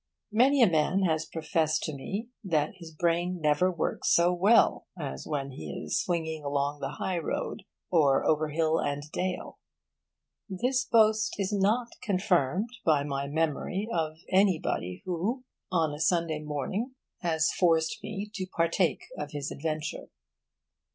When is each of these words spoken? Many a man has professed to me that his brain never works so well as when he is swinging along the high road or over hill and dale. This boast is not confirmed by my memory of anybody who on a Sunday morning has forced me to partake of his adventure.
Many 0.31 0.63
a 0.63 0.67
man 0.67 1.03
has 1.03 1.27
professed 1.27 1.83
to 1.83 1.93
me 1.93 2.29
that 2.43 2.77
his 2.77 2.89
brain 2.89 3.39
never 3.39 3.71
works 3.71 4.09
so 4.09 4.33
well 4.33 4.87
as 4.97 5.27
when 5.27 5.51
he 5.51 5.69
is 5.69 6.01
swinging 6.01 6.43
along 6.43 6.79
the 6.79 6.93
high 6.93 7.19
road 7.19 7.65
or 7.91 8.25
over 8.25 8.49
hill 8.49 8.79
and 8.79 9.03
dale. 9.11 9.59
This 10.49 10.85
boast 10.85 11.35
is 11.39 11.53
not 11.53 11.89
confirmed 12.01 12.71
by 12.83 13.03
my 13.03 13.27
memory 13.27 13.87
of 13.93 14.17
anybody 14.31 15.03
who 15.05 15.43
on 15.71 15.93
a 15.93 15.99
Sunday 15.99 16.39
morning 16.39 16.95
has 17.19 17.51
forced 17.51 18.01
me 18.01 18.27
to 18.33 18.47
partake 18.47 19.03
of 19.19 19.33
his 19.33 19.51
adventure. 19.51 20.09